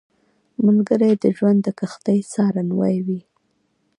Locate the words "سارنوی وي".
2.33-3.21